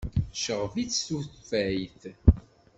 Tceɣɣeb-itt 0.35 1.03
tufayt. 1.07 2.01